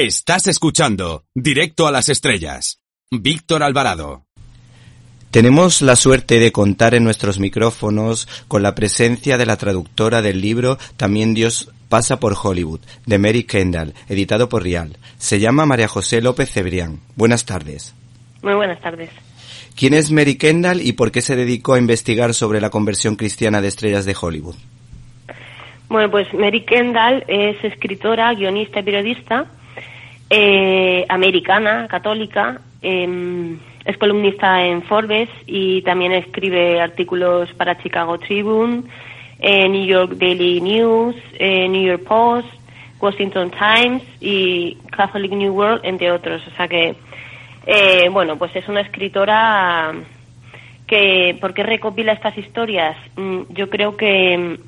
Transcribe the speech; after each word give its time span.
Estás 0.00 0.46
escuchando 0.46 1.24
Directo 1.34 1.88
a 1.88 1.90
las 1.90 2.08
Estrellas. 2.08 2.80
Víctor 3.10 3.64
Alvarado. 3.64 4.22
Tenemos 5.32 5.82
la 5.82 5.96
suerte 5.96 6.38
de 6.38 6.52
contar 6.52 6.94
en 6.94 7.02
nuestros 7.02 7.40
micrófonos 7.40 8.28
con 8.46 8.62
la 8.62 8.76
presencia 8.76 9.36
de 9.36 9.44
la 9.44 9.56
traductora 9.56 10.22
del 10.22 10.40
libro 10.40 10.78
También 10.96 11.34
Dios 11.34 11.72
pasa 11.88 12.20
por 12.20 12.36
Hollywood, 12.40 12.78
de 13.06 13.18
Mary 13.18 13.42
Kendall, 13.42 13.92
editado 14.08 14.48
por 14.48 14.62
Rial. 14.62 14.96
Se 15.16 15.40
llama 15.40 15.66
María 15.66 15.88
José 15.88 16.22
López 16.22 16.48
Cebrián. 16.52 17.00
Buenas 17.16 17.44
tardes. 17.44 17.92
Muy 18.40 18.54
buenas 18.54 18.80
tardes. 18.80 19.10
¿Quién 19.74 19.94
es 19.94 20.12
Mary 20.12 20.36
Kendall 20.36 20.80
y 20.80 20.92
por 20.92 21.10
qué 21.10 21.22
se 21.22 21.34
dedicó 21.34 21.74
a 21.74 21.80
investigar 21.80 22.34
sobre 22.34 22.60
la 22.60 22.70
conversión 22.70 23.16
cristiana 23.16 23.60
de 23.60 23.66
estrellas 23.66 24.04
de 24.04 24.14
Hollywood? 24.20 24.54
Bueno, 25.88 26.08
pues 26.08 26.32
Mary 26.34 26.64
Kendall 26.64 27.24
es 27.26 27.56
escritora, 27.64 28.32
guionista 28.34 28.78
y 28.78 28.82
periodista 28.84 29.50
eh, 30.30 31.04
americana, 31.08 31.86
católica. 31.88 32.60
Em, 32.82 33.58
es 33.84 33.96
columnista 33.96 34.64
en 34.64 34.82
Forbes 34.82 35.28
y 35.46 35.82
también 35.82 36.12
escribe 36.12 36.80
artículos 36.80 37.52
para 37.54 37.78
Chicago 37.78 38.18
Tribune, 38.18 38.82
eh, 39.40 39.68
New 39.68 39.86
York 39.86 40.12
Daily 40.12 40.60
News, 40.60 41.16
eh, 41.38 41.68
New 41.68 41.86
York 41.86 42.04
Post, 42.04 42.48
Washington 43.00 43.50
Times 43.50 44.02
y 44.20 44.76
Catholic 44.90 45.32
New 45.32 45.54
World, 45.54 45.80
entre 45.84 46.12
otros. 46.12 46.46
O 46.46 46.50
sea 46.56 46.68
que 46.68 46.94
eh, 47.70 48.08
bueno, 48.08 48.38
pues 48.38 48.56
es 48.56 48.66
una 48.66 48.80
escritora 48.80 49.92
que, 50.86 51.36
¿por 51.38 51.52
qué 51.52 51.62
recopila 51.62 52.12
estas 52.12 52.38
historias? 52.38 52.96
Mm, 53.16 53.40
yo 53.50 53.68
creo 53.68 53.94
que, 53.94 54.58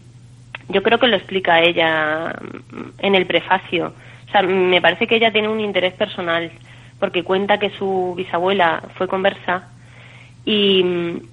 yo 0.69 0.83
creo 0.83 0.99
que 0.99 1.07
lo 1.07 1.17
explica 1.17 1.63
ella 1.63 2.37
en 2.99 3.15
el 3.15 3.25
prefacio. 3.27 3.95
O 4.31 4.33
sea, 4.33 4.43
me 4.43 4.81
parece 4.81 5.09
que 5.09 5.17
ella 5.17 5.33
tiene 5.33 5.49
un 5.49 5.59
interés 5.59 5.93
personal, 5.95 6.53
porque 7.01 7.25
cuenta 7.25 7.59
que 7.59 7.71
su 7.71 8.15
bisabuela 8.17 8.81
fue 8.95 9.09
conversa 9.09 9.69
y, 10.45 10.85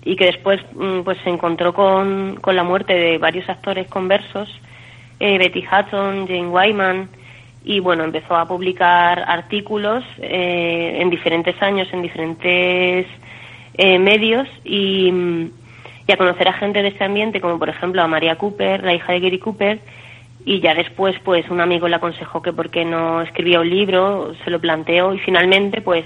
y 0.04 0.16
que 0.16 0.26
después 0.26 0.60
mm, 0.74 1.02
pues 1.02 1.20
se 1.24 1.30
encontró 1.30 1.76
con, 1.76 2.38
con 2.42 2.56
la 2.56 2.64
muerte 2.64 2.96
de 2.96 3.20
varios 3.20 3.48
actores 3.50 3.88
conversos, 3.88 4.50
eh, 5.20 5.38
Betty 5.38 5.64
Hutton, 5.64 6.26
Jane 6.28 6.48
Wyman, 6.48 7.08
y 7.64 7.82
bueno, 7.82 8.04
empezó 8.04 8.36
a 8.36 8.48
publicar 8.48 9.24
artículos 9.28 10.04
eh, 10.18 10.98
en 11.00 11.12
diferentes 11.12 11.62
años, 11.62 11.88
en 11.92 12.02
diferentes 12.02 13.06
eh, 13.76 14.00
medios 14.00 14.48
y, 14.66 15.14
y, 16.08 16.12
a 16.12 16.18
conocer 16.18 16.48
a 16.48 16.54
gente 16.54 16.82
de 16.82 16.88
ese 16.88 17.04
ambiente, 17.04 17.42
como 17.42 17.60
por 17.60 17.70
ejemplo 17.70 18.02
a 18.02 18.08
María 18.08 18.38
Cooper, 18.38 18.84
la 18.84 18.96
hija 18.96 19.14
de 19.14 19.20
Gary 19.20 19.38
Cooper, 19.38 19.82
y 20.48 20.62
ya 20.62 20.74
después 20.74 21.14
pues 21.26 21.50
un 21.50 21.60
amigo 21.60 21.90
le 21.90 21.98
aconsejó 21.98 22.42
que 22.42 22.54
por 22.54 22.70
qué 22.70 22.86
no 22.86 23.22
escribía 23.22 23.60
un 23.60 23.70
libro, 23.70 24.34
se 24.46 24.50
lo 24.50 24.62
planteó 24.62 25.14
y 25.14 25.20
finalmente 25.20 25.82
pues, 25.82 26.06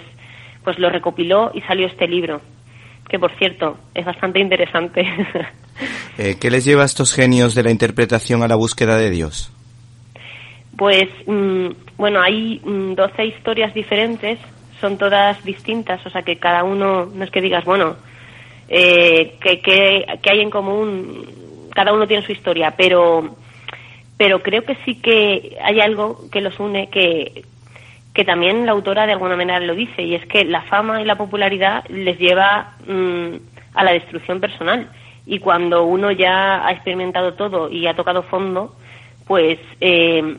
pues 0.64 0.80
lo 0.80 0.90
recopiló 0.90 1.52
y 1.54 1.62
salió 1.62 1.86
este 1.86 2.08
libro, 2.08 2.42
que 3.08 3.20
por 3.20 3.32
cierto 3.38 3.78
es 3.94 4.04
bastante 4.04 4.40
interesante. 4.40 5.06
eh, 6.18 6.38
¿Qué 6.42 6.50
les 6.50 6.66
lleva 6.66 6.82
a 6.82 6.86
estos 6.86 7.14
genios 7.14 7.54
de 7.54 7.62
la 7.62 7.70
interpretación 7.70 8.42
a 8.42 8.48
la 8.48 8.56
búsqueda 8.56 8.98
de 8.98 9.12
Dios? 9.12 9.54
Pues 10.76 11.08
mm, 11.28 11.68
bueno, 11.98 12.20
hay 12.20 12.60
mm, 12.66 12.96
12 12.96 13.26
historias 13.26 13.76
diferentes, 13.76 14.40
son 14.80 14.98
todas 14.98 15.44
distintas, 15.44 16.04
o 16.04 16.10
sea 16.10 16.24
que 16.24 16.38
cada 16.38 16.64
uno, 16.64 17.06
no 17.06 17.24
es 17.24 17.30
que 17.30 17.42
digas, 17.42 17.64
bueno, 17.64 17.96
eh, 18.68 19.36
que, 19.40 19.62
que, 19.62 20.04
que, 20.20 20.32
hay 20.32 20.40
en 20.40 20.50
común, 20.50 21.28
cada 21.76 21.94
uno 21.94 22.08
tiene 22.08 22.26
su 22.26 22.32
historia, 22.32 22.74
pero, 22.76 23.36
pero 24.22 24.44
creo 24.44 24.64
que 24.66 24.78
sí 24.86 25.02
que 25.02 25.58
hay 25.64 25.80
algo 25.80 26.30
que 26.32 26.42
los 26.42 26.60
une 26.60 26.92
que, 26.92 27.44
que 28.14 28.24
también 28.24 28.68
la 28.68 28.74
autora 28.74 29.08
de 29.08 29.14
alguna 29.14 29.36
manera 29.36 29.60
lo 29.60 29.74
dice, 29.74 30.04
y 30.04 30.14
es 30.14 30.24
que 30.28 30.46
la 30.46 30.62
fama 30.62 31.02
y 31.02 31.06
la 31.06 31.18
popularidad 31.18 31.84
les 31.90 32.20
lleva 32.20 32.76
mm, 32.86 33.36
a 33.74 33.84
la 33.84 33.94
destrucción 33.94 34.40
personal. 34.40 34.88
Y 35.26 35.40
cuando 35.40 35.86
uno 35.86 36.12
ya 36.12 36.64
ha 36.64 36.72
experimentado 36.72 37.34
todo 37.34 37.72
y 37.72 37.88
ha 37.88 37.96
tocado 37.96 38.22
fondo, 38.22 38.76
pues 39.26 39.58
eh, 39.80 40.38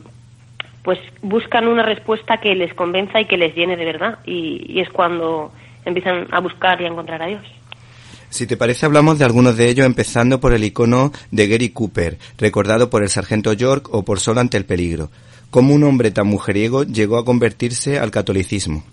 pues 0.81 0.97
buscan 1.21 1.67
una 1.67 1.83
respuesta 1.83 2.37
que 2.37 2.55
les 2.55 2.73
convenza 2.73 3.19
y 3.19 3.25
que 3.25 3.35
les 3.35 3.53
llene 3.53 3.75
de 3.75 3.83
verdad. 3.83 4.19
Y, 4.25 4.63
y, 4.65 4.79
es 4.79 4.89
cuando 4.91 5.51
empiezan 5.83 6.27
a 6.31 6.39
buscar 6.39 6.79
y 6.79 6.85
a 6.85 6.87
encontrar 6.87 7.21
a 7.21 7.27
Dios. 7.27 7.43
Si 8.33 8.47
te 8.47 8.57
parece, 8.57 8.87
hablamos 8.87 9.19
de 9.19 9.25
algunos 9.25 9.57
de 9.57 9.69
ellos, 9.69 9.85
empezando 9.85 10.39
por 10.39 10.53
el 10.53 10.63
icono 10.63 11.11
de 11.29 11.47
Gary 11.47 11.69
Cooper, 11.69 12.17
recordado 12.39 12.89
por 12.89 13.03
el 13.03 13.09
sargento 13.09 13.53
York 13.53 13.89
o 13.91 14.01
por 14.01 14.19
Solo 14.19 14.39
ante 14.39 14.57
el 14.57 14.65
peligro. 14.65 15.11
¿Cómo 15.51 15.75
un 15.75 15.83
hombre 15.83 16.09
tan 16.09 16.25
mujeriego 16.25 16.83
llegó 16.83 17.19
a 17.19 17.25
convertirse 17.25 17.99
al 17.99 18.09
catolicismo? 18.09 18.83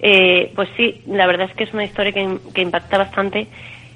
Eh, 0.00 0.52
pues 0.54 0.68
sí, 0.76 1.02
la 1.08 1.26
verdad 1.26 1.48
es 1.50 1.56
que 1.56 1.64
es 1.64 1.74
una 1.74 1.84
historia 1.84 2.12
que, 2.12 2.38
que 2.54 2.62
impacta 2.62 2.98
bastante 2.98 3.48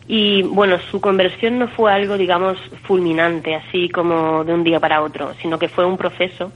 y 0.09 0.43
bueno, 0.43 0.79
su 0.91 1.01
conversión 1.01 1.61
no 1.61 1.69
fue 1.69 1.93
algo, 1.93 2.19
digamos, 2.19 2.59
fulminante, 2.83 3.55
así 3.55 3.89
como 3.89 4.43
de 4.43 4.53
un 4.53 4.65
día 4.65 4.81
para 4.81 5.01
otro, 5.01 5.33
sino 5.41 5.61
que 5.61 5.69
fue 5.69 5.87
un 5.87 5.97
proceso 5.97 6.51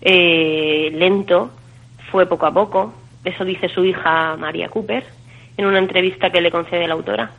eh, 0.00 0.90
lento, 0.94 1.50
fue 2.10 2.24
poco 2.24 2.46
a 2.46 2.54
poco. 2.54 2.94
Eso 3.22 3.44
dice 3.44 3.68
su 3.68 3.84
hija 3.84 4.38
María 4.38 4.70
Cooper 4.70 5.04
en 5.56 5.66
una 5.66 5.78
entrevista 5.78 6.30
que 6.30 6.40
le 6.40 6.50
concede 6.50 6.86
la 6.86 6.94
autora. 6.94 7.30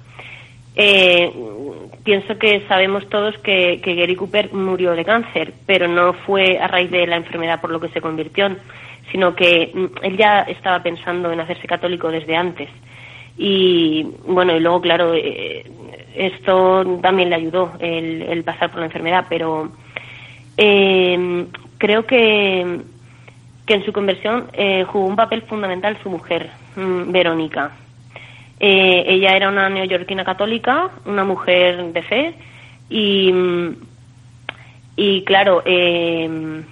Eh, 0.75 1.31
pienso 2.03 2.37
que 2.37 2.65
sabemos 2.67 3.07
todos 3.09 3.37
que, 3.39 3.79
que, 3.83 3.95
Gary 3.95 4.15
Cooper 4.15 4.53
murió 4.53 4.93
de 4.93 5.05
cáncer, 5.05 5.53
pero 5.67 5.87
no 5.87 6.13
fue 6.13 6.57
a 6.57 6.67
raíz 6.67 6.89
de 6.89 7.05
la 7.05 7.17
enfermedad 7.17 7.61
por 7.61 7.69
lo 7.69 7.79
que 7.79 7.89
se 7.89 8.01
convirtió, 8.01 8.49
sino 9.11 9.35
que 9.35 9.71
él 10.01 10.17
ya 10.17 10.41
estaba 10.41 10.81
pensando 10.81 11.31
en 11.31 11.39
hacerse 11.39 11.67
católico 11.67 12.09
desde 12.09 12.35
antes 12.35 12.69
y 13.37 14.03
bueno 14.27 14.55
y 14.55 14.59
luego 14.59 14.81
claro 14.81 15.13
eh, 15.13 15.65
esto 16.15 16.99
también 17.01 17.29
le 17.29 17.35
ayudó 17.35 17.73
el, 17.79 18.43
pasar 18.43 18.69
por 18.69 18.79
la 18.79 18.85
enfermedad 18.85 19.25
pero 19.27 19.71
eh, 20.57 21.45
creo 21.77 22.05
que 22.05 22.81
que 23.65 23.73
en 23.75 23.85
su 23.85 23.93
conversión 23.93 24.47
eh, 24.53 24.83
jugó 24.83 25.05
un 25.05 25.15
papel 25.15 25.41
fundamental 25.43 25.97
su 26.03 26.09
mujer 26.09 26.51
mmm, 26.75 27.11
Verónica 27.11 27.71
eh, 28.59 29.03
ella 29.07 29.35
era 29.35 29.49
una 29.49 29.69
neoyorquina 29.69 30.23
católica 30.23 30.89
una 31.05 31.23
mujer 31.23 31.93
de 31.93 32.01
fe 32.03 32.33
y 32.89 33.33
y 34.95 35.23
claro 35.23 35.63
eh, 35.65 36.63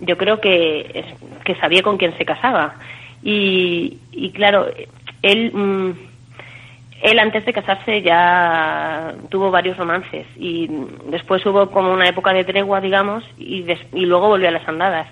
yo 0.00 0.16
creo 0.16 0.40
que 0.40 1.04
que 1.44 1.54
sabía 1.56 1.82
con 1.82 1.96
quién 1.98 2.16
se 2.16 2.24
casaba 2.24 2.76
y, 3.22 3.98
y 4.12 4.30
claro 4.30 4.66
él, 5.22 5.50
mmm, 5.52 5.90
él 7.02 7.18
antes 7.18 7.44
de 7.44 7.52
casarse 7.52 8.02
ya 8.02 9.14
tuvo 9.28 9.50
varios 9.50 9.76
romances 9.76 10.26
y 10.36 10.68
después 11.10 11.44
hubo 11.46 11.70
como 11.70 11.92
una 11.92 12.08
época 12.08 12.32
de 12.32 12.44
tregua, 12.44 12.80
digamos, 12.80 13.24
y, 13.36 13.62
des, 13.62 13.80
y 13.92 14.06
luego 14.06 14.28
volvió 14.28 14.48
a 14.48 14.52
las 14.52 14.66
andadas. 14.68 15.06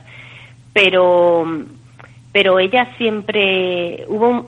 Pero, 0.73 1.45
pero 2.35 2.59
ella 2.59 2.89
siempre 2.99 4.07
hubo 4.09 4.29
un, 4.29 4.47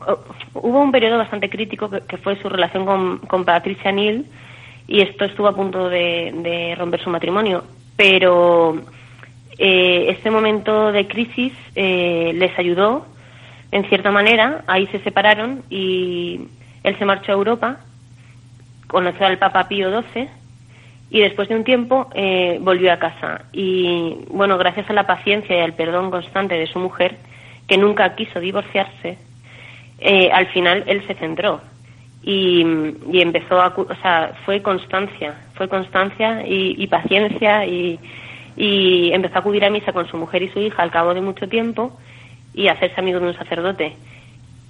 hubo 0.55 0.83
un 0.83 0.91
periodo 0.91 1.19
bastante 1.19 1.49
crítico 1.49 1.89
que, 1.89 2.17
fue 2.17 2.35
su 2.43 2.49
relación 2.49 2.85
con, 2.85 3.19
con, 3.19 3.45
Patricia 3.45 3.93
Neal 3.93 4.25
y 4.89 5.03
esto 5.03 5.25
estuvo 5.25 5.47
a 5.47 5.55
punto 5.55 5.89
de, 5.89 6.35
de 6.35 6.75
romper 6.75 7.01
su 7.01 7.11
matrimonio. 7.11 7.63
Pero 7.97 8.83
eh, 9.57 10.07
este 10.09 10.33
momento 10.33 10.91
de 10.91 11.07
crisis 11.07 11.53
eh, 11.77 12.33
les 12.35 12.59
ayudó 12.59 13.07
en 13.71 13.85
cierta 13.89 14.11
manera, 14.11 14.65
ahí 14.67 14.89
se 14.89 14.99
separaron 14.99 15.63
y 15.71 16.41
él 16.83 16.99
se 16.99 17.05
marchó 17.05 17.31
a 17.31 17.37
Europa, 17.37 17.77
conoció 18.89 19.27
al 19.27 19.39
Papa 19.39 19.69
Pío 19.69 19.93
XII 20.03 20.29
y 21.11 21.21
después 21.21 21.49
de 21.49 21.55
un 21.55 21.63
tiempo 21.63 22.11
eh, 22.15 22.59
volvió 22.61 22.93
a 22.93 22.99
casa. 22.99 23.45
Y 23.53 24.25
bueno, 24.31 24.59
gracias 24.59 24.91
a 24.91 24.93
la 24.93 25.07
paciencia 25.07 25.57
y 25.57 25.61
al 25.61 25.75
perdón 25.75 26.11
constante 26.11 26.57
de 26.57 26.67
su 26.67 26.81
mujer, 26.81 27.17
que 27.67 27.79
nunca 27.79 28.15
quiso 28.15 28.41
divorciarse, 28.41 29.19
eh, 29.99 30.31
al 30.33 30.47
final 30.49 30.85
él 30.87 31.03
se 31.07 31.15
centró 31.15 31.61
y, 32.23 32.65
y, 33.13 33.21
empezó 33.21 33.61
a, 33.61 33.69
o 33.69 33.95
sea, 34.03 34.33
fue 34.45 34.61
constancia, 34.61 35.35
fue 35.55 35.69
constancia 35.69 36.45
y, 36.47 36.87
paciencia 36.89 37.65
y, 37.65 38.01
y 38.57 39.13
empezó 39.13 39.37
a 39.37 39.39
acudir 39.39 39.65
a 39.65 39.71
misa 39.71 39.93
con 39.93 40.09
su 40.09 40.17
mujer 40.17 40.43
y 40.43 40.49
su 40.49 40.59
hija 40.59 40.83
al 40.83 40.91
cabo 40.91 41.15
de 41.15 41.21
mucho 41.21 41.49
tiempo 41.49 41.97
y 42.53 42.69
hacerse 42.69 43.01
amigo 43.01 43.21
de 43.21 43.29
un 43.29 43.37
sacerdote. 43.37 43.95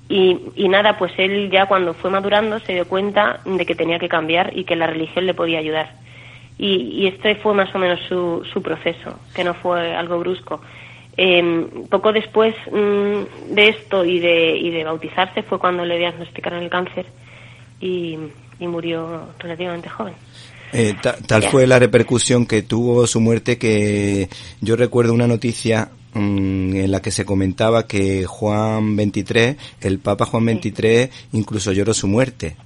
Y, 0.09 0.39
y, 0.55 0.69
nada, 0.69 0.99
pues 0.99 1.13
él 1.17 1.51
ya 1.51 1.67
cuando 1.67 1.95
fue 1.95 2.11
madurando 2.11 2.61
se 2.61 2.75
dio 2.75 2.87
cuenta 2.87 3.41
de 3.45 3.65
que 3.65 3.75
tenía 3.75 3.99
que 3.99 4.09
cambiar 4.09 4.57
y 4.57 4.65
que 4.65 4.77
la 4.77 4.87
religión 4.87 5.27
le 5.27 5.35
podía 5.35 5.59
ayudar. 5.59 5.95
Y, 6.59 6.75
y 6.75 7.07
este 7.07 7.37
fue 7.37 7.55
más 7.55 7.75
o 7.75 7.79
menos 7.79 8.01
su, 8.09 8.47
su, 8.53 8.63
proceso, 8.63 9.19
que 9.35 9.45
no 9.45 9.55
fue 9.55 9.97
algo 9.97 10.19
brusco. 10.19 10.61
Eh, 11.19 11.67
poco 11.89 12.13
después 12.13 12.55
mmm, 12.71 13.55
de 13.55 13.69
esto 13.69 14.05
y 14.05 14.19
de, 14.19 14.57
y 14.57 14.71
de 14.71 14.85
bautizarse 14.85 15.43
fue 15.43 15.59
cuando 15.59 15.85
le 15.85 15.99
diagnosticaron 15.99 16.63
el 16.63 16.69
cáncer 16.69 17.07
y, 17.81 18.19
y 18.59 18.67
murió 18.67 19.29
relativamente 19.39 19.89
joven. 19.89 20.15
Eh, 20.73 20.95
ta, 21.01 21.17
tal 21.17 21.45
fue 21.45 21.67
la 21.67 21.79
repercusión 21.79 22.45
que 22.45 22.63
tuvo 22.63 23.07
su 23.07 23.21
muerte 23.21 23.57
que 23.57 24.29
yo 24.61 24.77
recuerdo 24.77 25.15
una 25.15 25.27
noticia 25.27 25.91
mm, 26.13 26.77
en 26.77 26.91
la 26.91 27.01
que 27.01 27.11
se 27.11 27.25
comentaba 27.25 27.87
que 27.87 28.25
Juan 28.27 28.97
23, 28.97 29.57
el 29.81 30.01
Papa 30.01 30.27
Juan 30.27 30.45
23, 30.45 31.09
incluso 31.33 31.73
lloró 31.73 31.95
su 31.95 32.09
muerte. 32.09 32.57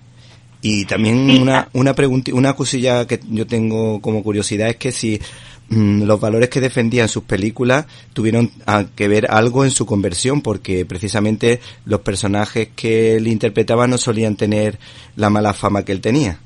Y 0.62 0.84
también 0.84 1.40
una, 1.40 1.68
una 1.72 1.94
pregunta, 1.94 2.32
una 2.34 2.54
cosilla 2.54 3.06
que 3.06 3.20
yo 3.30 3.46
tengo 3.46 4.00
como 4.00 4.22
curiosidad 4.22 4.68
es 4.68 4.76
que 4.76 4.92
si 4.92 5.18
mm, 5.18 5.59
los 5.70 6.20
valores 6.20 6.48
que 6.48 6.60
defendía 6.60 7.02
en 7.02 7.08
sus 7.08 7.24
películas 7.24 7.86
tuvieron 8.12 8.50
que 8.96 9.08
ver 9.08 9.30
algo 9.30 9.64
en 9.64 9.70
su 9.70 9.86
conversión, 9.86 10.42
porque 10.42 10.84
precisamente 10.84 11.60
los 11.84 12.00
personajes 12.00 12.70
que 12.74 13.16
él 13.16 13.28
interpretaba 13.28 13.86
no 13.86 13.96
solían 13.96 14.36
tener 14.36 14.78
la 15.16 15.30
mala 15.30 15.54
fama 15.54 15.84
que 15.84 15.92
él 15.92 16.00
tenía. 16.00 16.38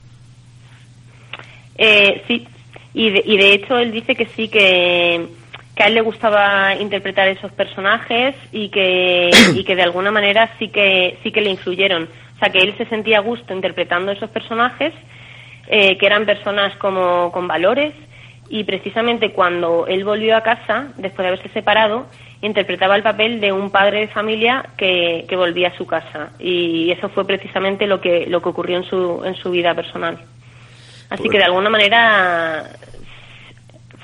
Eh, 1.76 2.22
sí, 2.28 2.46
y 2.92 3.10
de, 3.10 3.22
y 3.24 3.36
de 3.38 3.52
hecho 3.54 3.78
él 3.78 3.92
dice 3.92 4.14
que 4.14 4.26
sí, 4.26 4.48
que, 4.48 5.26
a 5.76 5.86
él 5.86 5.94
le 5.94 6.00
gustaba 6.02 6.74
interpretar 6.76 7.26
esos 7.28 7.50
personajes 7.52 8.36
y 8.52 8.68
que, 8.68 9.30
y 9.54 9.64
que 9.64 9.74
de 9.74 9.82
alguna 9.82 10.10
manera 10.10 10.50
sí 10.58 10.68
que, 10.68 11.18
sí 11.22 11.32
que 11.32 11.40
le 11.40 11.50
influyeron. 11.50 12.04
O 12.04 12.38
sea, 12.38 12.50
que 12.50 12.58
él 12.58 12.74
se 12.76 12.86
sentía 12.86 13.18
a 13.18 13.22
gusto 13.22 13.54
interpretando 13.54 14.12
esos 14.12 14.30
personajes, 14.30 14.92
eh, 15.66 15.96
que 15.98 16.06
eran 16.06 16.26
personas 16.26 16.76
como 16.76 17.32
con 17.32 17.48
valores, 17.48 17.94
y 18.49 18.64
precisamente 18.64 19.32
cuando 19.32 19.87
él 19.87 20.05
volvió 20.05 20.37
a 20.37 20.43
casa, 20.43 20.88
después 20.96 21.25
de 21.25 21.29
haberse 21.29 21.49
separado, 21.49 22.06
interpretaba 22.43 22.96
el 22.96 23.02
papel 23.02 23.41
de 23.41 23.52
un 23.52 23.70
padre 23.70 24.00
de 24.00 24.08
familia 24.08 24.69
que, 24.76 25.25
que 25.29 25.37
volvía 25.37 25.69
a 25.69 25.76
su 25.76 25.87
casa. 25.87 26.31
Y 26.38 26.91
eso 26.91 27.08
fue 27.08 27.26
precisamente 27.26 27.87
lo 27.87 28.00
que, 28.00 28.26
lo 28.26 28.43
que 28.43 28.49
ocurrió 28.50 28.76
en 28.76 28.85
su, 28.85 29.23
en 29.25 29.35
su 29.35 29.50
vida 29.50 29.75
personal. 29.75 30.19
Así 31.08 31.29
que 31.29 31.38
de 31.38 31.44
alguna 31.44 31.70
manera 31.70 32.70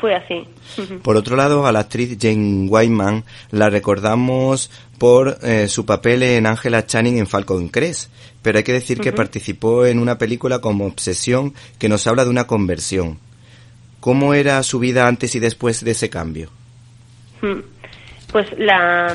fue 0.01 0.15
así. 0.15 0.47
Por 1.03 1.17
otro 1.17 1.37
lado, 1.37 1.67
a 1.67 1.73
la 1.73 1.81
actriz 1.81 2.17
Jane 2.21 2.69
Wyman 2.69 3.25
la 3.51 3.69
recordamos 3.69 4.71
por 4.99 5.39
eh, 5.43 5.69
su 5.69 5.87
papel 5.87 6.23
en 6.23 6.47
Angela 6.47 6.85
Channing 6.87 7.19
en 7.19 7.27
Falcon 7.27 7.69
Crest, 7.69 8.11
pero 8.43 8.59
hay 8.59 8.65
que 8.65 8.73
decir 8.73 9.01
que 9.01 9.13
participó 9.13 9.87
en 9.87 9.99
una 9.99 10.19
película 10.19 10.61
como 10.61 10.87
Obsesión 10.87 11.55
que 11.79 11.89
nos 11.89 12.07
habla 12.07 12.25
de 12.25 12.31
una 12.31 12.47
conversión. 12.47 13.19
¿Cómo 14.01 14.35
era 14.35 14.63
su 14.63 14.79
vida 14.79 15.07
antes 15.07 15.35
y 15.35 15.41
después 15.41 15.85
de 15.85 15.91
ese 15.91 16.09
cambio? 16.09 16.51
Pues 18.33 18.47
la, 18.59 19.15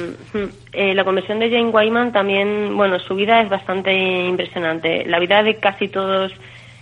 eh, 0.73 0.93
la 0.93 1.03
conversión 1.03 1.39
de 1.39 1.49
Jane 1.49 1.69
Wyman 1.69 2.11
también, 2.11 2.75
bueno, 2.75 2.99
su 2.99 3.15
vida 3.15 3.41
es 3.41 3.49
bastante 3.49 3.93
impresionante. 4.25 5.05
La 5.05 5.19
vida 5.19 5.41
de 5.41 5.57
casi 5.57 5.87
todos 5.87 6.31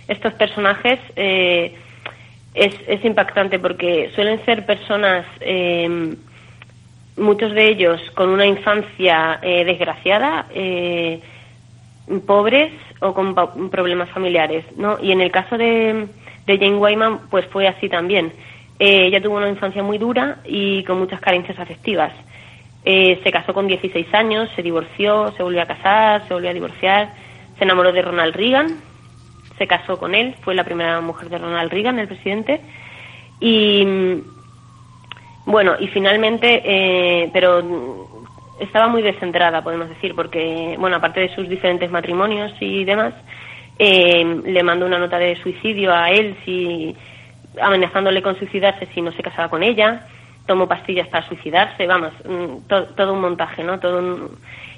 estos 0.08 0.34
personajes 0.34 0.98
eh, 1.16 1.74
es, 2.54 2.74
es, 2.86 3.04
impactante 3.04 3.58
porque 3.58 4.10
suelen 4.14 4.44
ser 4.44 4.66
personas, 4.66 5.26
eh, 5.40 6.14
muchos 7.16 7.52
de 7.52 7.68
ellos 7.68 8.00
con 8.14 8.28
una 8.30 8.46
infancia 8.46 9.38
eh, 9.42 9.64
desgraciada, 9.64 10.46
eh, 10.54 11.20
pobres 12.26 12.72
o 13.00 13.14
con 13.14 13.34
problemas 13.70 14.10
familiares, 14.10 14.64
¿no? 14.76 14.98
Y 15.00 15.12
en 15.12 15.20
el 15.20 15.30
caso 15.30 15.56
de, 15.56 16.06
de 16.46 16.58
Jane 16.58 16.76
Wyman, 16.76 17.28
pues 17.30 17.46
fue 17.46 17.66
así 17.66 17.88
también. 17.88 18.32
Eh, 18.78 19.06
ella 19.06 19.22
tuvo 19.22 19.36
una 19.36 19.48
infancia 19.48 19.82
muy 19.82 19.98
dura 19.98 20.38
y 20.44 20.82
con 20.84 20.98
muchas 20.98 21.20
carencias 21.20 21.58
afectivas. 21.58 22.12
Eh, 22.84 23.20
se 23.22 23.30
casó 23.30 23.54
con 23.54 23.66
16 23.66 24.12
años, 24.12 24.50
se 24.54 24.62
divorció, 24.62 25.32
se 25.36 25.42
volvió 25.42 25.62
a 25.62 25.66
casar, 25.66 26.26
se 26.28 26.34
volvió 26.34 26.50
a 26.50 26.54
divorciar, 26.54 27.08
se 27.56 27.64
enamoró 27.64 27.92
de 27.92 28.02
Ronald 28.02 28.34
Reagan, 28.34 28.76
se 29.56 29.66
casó 29.66 29.98
con 29.98 30.14
él, 30.14 30.34
fue 30.42 30.54
la 30.54 30.64
primera 30.64 31.00
mujer 31.00 31.30
de 31.30 31.38
Ronald 31.38 31.72
Reagan, 31.72 31.98
el 31.98 32.08
presidente, 32.08 32.60
y 33.40 33.86
bueno, 35.46 35.74
y 35.78 35.88
finalmente, 35.88 36.62
eh, 36.64 37.30
pero 37.32 37.62
estaba 38.60 38.88
muy 38.88 39.02
descentrada, 39.02 39.62
podemos 39.62 39.88
decir, 39.88 40.14
porque, 40.14 40.76
bueno, 40.78 40.96
aparte 40.96 41.20
de 41.20 41.34
sus 41.34 41.48
diferentes 41.48 41.90
matrimonios 41.90 42.52
y 42.60 42.84
demás, 42.84 43.14
eh, 43.78 44.42
le 44.44 44.62
mandó 44.62 44.86
una 44.86 44.98
nota 44.98 45.18
de 45.18 45.36
suicidio 45.36 45.92
a 45.92 46.10
él, 46.10 46.36
si, 46.44 46.94
amenazándole 47.60 48.22
con 48.22 48.38
suicidarse 48.38 48.86
si 48.94 49.00
no 49.00 49.12
se 49.12 49.22
casaba 49.22 49.48
con 49.48 49.62
ella, 49.62 50.06
tomó 50.46 50.68
pastillas 50.68 51.08
para 51.08 51.26
suicidarse, 51.26 51.86
vamos, 51.86 52.12
mm, 52.24 52.68
todo 52.68 53.12
un 53.12 53.20
montaje, 53.20 53.62
¿no? 53.64 53.78
Todo 53.80 54.30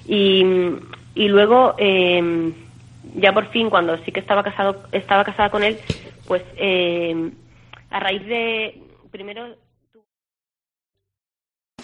y, 0.07 0.45
y 1.15 1.29
luego, 1.29 1.75
eh, 1.79 2.53
ya 3.15 3.33
por 3.33 3.47
fin 3.51 3.71
cuando 3.71 3.97
sí 3.99 4.13
que 4.13 4.21
estaba 4.21 4.43
casado 4.43 4.83
estaba 4.93 5.25
casada 5.25 5.51
con 5.51 5.63
él 5.63 5.79
pues 6.27 6.43
eh, 6.57 7.31
a 7.91 8.01
raíz 8.01 8.27
de 8.27 8.83
primero 9.11 9.57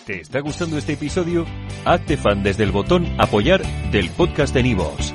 ¿Te 0.07 0.21
está 0.21 0.41
gustando 0.41 0.79
este 0.79 0.95
episodio? 0.95 1.47
Hazte 1.85 2.17
fan 2.17 2.43
desde 2.43 2.65
el 2.65 2.73
botón 2.73 3.07
apoyar 3.19 3.63
del 3.93 4.11
podcast 4.11 4.53
de 4.53 4.65
Nivos. 4.65 5.15